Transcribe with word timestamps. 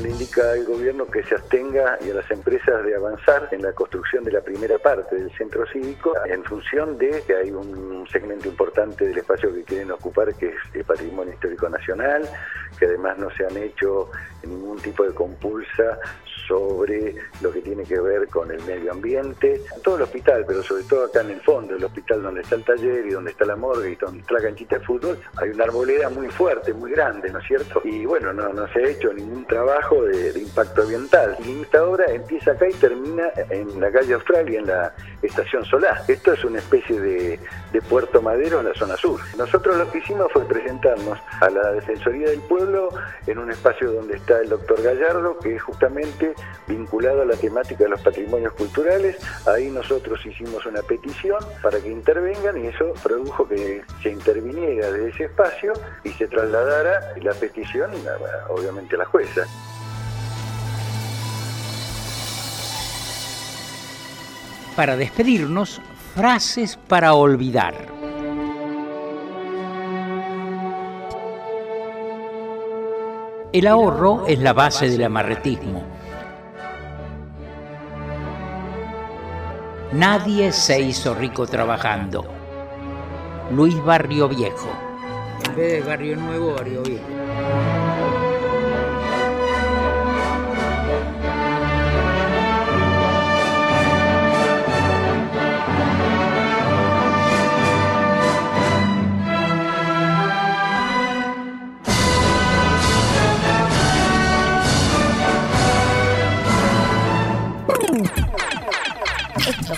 Le 0.00 0.10
indica 0.10 0.52
al 0.52 0.64
gobierno 0.64 1.06
que 1.06 1.22
se 1.24 1.34
abstenga 1.34 1.98
y 2.00 2.10
a 2.10 2.14
las 2.14 2.30
empresas 2.30 2.84
de 2.84 2.94
avanzar 2.94 3.48
en 3.52 3.62
la 3.62 3.72
construcción 3.72 4.24
de 4.24 4.32
la 4.32 4.40
primera 4.40 4.78
parte 4.78 5.16
del 5.16 5.30
centro 5.36 5.66
cívico 5.66 6.14
en 6.26 6.42
función 6.44 6.96
de 6.98 7.22
que 7.26 7.34
hay 7.34 7.50
un 7.50 8.06
segmento 8.10 8.48
importante 8.48 9.06
del 9.06 9.18
espacio 9.18 9.52
que 9.54 9.62
quieren 9.64 9.90
ocupar 9.90 10.34
que 10.34 10.48
es 10.48 10.56
el 10.74 10.84
patrimonio 10.84 11.32
histórico 11.34 11.68
nacional, 11.68 12.22
que 12.78 12.86
además 12.86 13.18
no 13.18 13.30
se 13.30 13.46
han 13.46 13.56
hecho 13.56 14.10
ningún 14.42 14.78
tipo 14.78 15.04
de 15.04 15.14
compulsa 15.14 15.98
sobre 16.48 17.14
lo 17.42 17.52
que 17.52 17.60
tiene 17.60 17.84
que 17.84 18.00
ver 18.00 18.26
con 18.28 18.50
el 18.50 18.60
medio 18.64 18.90
ambiente, 18.90 19.60
todo 19.84 19.96
el 19.96 20.02
hospital, 20.02 20.44
pero 20.46 20.62
sobre 20.62 20.82
todo 20.84 21.04
acá 21.04 21.20
en 21.20 21.30
el 21.30 21.40
fondo, 21.42 21.76
el 21.76 21.84
hospital 21.84 22.22
donde 22.22 22.40
está 22.40 22.56
el 22.56 22.64
taller 22.64 23.06
y 23.06 23.10
donde 23.10 23.30
está 23.30 23.44
la 23.44 23.54
morgue 23.54 23.92
y 23.92 23.96
donde 23.96 24.20
está 24.20 24.34
la 24.34 24.42
canchita 24.42 24.78
de 24.78 24.84
fútbol, 24.84 25.18
hay 25.36 25.50
una 25.50 25.64
arboleda 25.64 26.08
muy 26.08 26.28
fuerte, 26.28 26.72
muy 26.72 26.90
grande, 26.90 27.30
¿no 27.30 27.38
es 27.38 27.46
cierto? 27.46 27.80
Y 27.84 28.04
bueno, 28.04 28.32
no, 28.32 28.52
no 28.52 28.66
se 28.72 28.84
ha 28.84 28.88
hecho 28.88 29.12
ningún 29.12 29.46
trabajo 29.46 29.89
de, 29.96 30.38
impacto 30.38 30.82
ambiental. 30.82 31.36
Y 31.44 31.62
esta 31.62 31.84
obra 31.84 32.06
empieza 32.08 32.52
acá 32.52 32.68
y 32.68 32.74
termina 32.74 33.30
en 33.50 33.80
la 33.80 33.90
calle 33.90 34.14
Australia, 34.14 34.60
en 34.60 34.66
la 34.66 34.94
estación 35.22 35.64
solar. 35.64 36.02
Esto 36.08 36.32
es 36.32 36.44
una 36.44 36.58
especie 36.58 37.00
de, 37.00 37.40
de 37.72 37.82
puerto 37.82 38.22
madero 38.22 38.60
en 38.60 38.66
la 38.66 38.74
zona 38.74 38.96
sur. 38.96 39.20
Nosotros 39.36 39.76
lo 39.76 39.90
que 39.90 39.98
hicimos 39.98 40.32
fue 40.32 40.44
presentarnos 40.46 41.18
a 41.40 41.50
la 41.50 41.72
Defensoría 41.72 42.30
del 42.30 42.40
Pueblo 42.40 42.90
en 43.26 43.38
un 43.38 43.50
espacio 43.50 43.92
donde 43.92 44.16
está 44.16 44.40
el 44.40 44.48
doctor 44.48 44.82
Gallardo, 44.82 45.38
que 45.38 45.56
es 45.56 45.62
justamente 45.62 46.34
vinculado 46.66 47.22
a 47.22 47.24
la 47.24 47.36
temática 47.36 47.84
de 47.84 47.90
los 47.90 48.00
patrimonios 48.00 48.52
culturales. 48.54 49.16
Ahí 49.46 49.70
nosotros 49.70 50.24
hicimos 50.24 50.64
una 50.66 50.82
petición 50.82 51.38
para 51.62 51.80
que 51.80 51.88
intervengan 51.88 52.62
y 52.62 52.68
eso 52.68 52.92
produjo 53.02 53.48
que 53.48 53.82
se 54.02 54.10
interviniera 54.10 54.90
de 54.90 55.08
ese 55.08 55.24
espacio 55.24 55.72
y 56.04 56.10
se 56.10 56.26
trasladara 56.28 57.14
la 57.22 57.32
petición, 57.34 57.90
obviamente, 58.48 58.94
a 58.96 58.98
la 58.98 59.04
jueza. 59.06 59.46
Para 64.80 64.96
despedirnos, 64.96 65.78
frases 66.14 66.78
para 66.88 67.12
olvidar. 67.12 67.74
El 73.52 73.66
ahorro 73.66 74.24
es 74.26 74.38
la 74.38 74.54
base 74.54 74.88
del 74.88 75.04
amarretismo 75.04 75.84
Nadie 79.92 80.50
se 80.50 80.80
hizo 80.80 81.14
rico 81.14 81.46
trabajando. 81.46 82.24
Luis 83.50 83.76
Barrio 83.84 84.30
Viejo. 84.30 84.70
En 85.46 85.56
vez 85.56 85.72
de 85.72 85.80
Barrio 85.90 86.16
Nuevo, 86.16 86.54
Barrio 86.54 86.82
Viejo. 86.84 87.79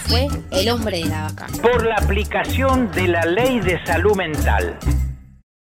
Fue 0.03 0.29
El 0.51 0.69
hombre 0.71 0.99
de 0.99 1.07
la 1.07 1.23
vaca. 1.23 1.47
Por 1.63 1.87
la 1.87 1.97
aplicación 1.97 2.91
de 2.93 3.09
la 3.09 3.25
ley 3.25 3.61
de 3.61 3.85
salud 3.85 4.17
mental. 4.17 4.79